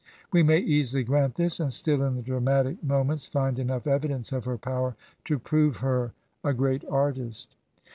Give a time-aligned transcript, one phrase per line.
[0.33, 4.31] We may easily grant this, and still in the dramatic mo ments find enough evidence
[4.31, 7.55] of her power to prove her a great artist.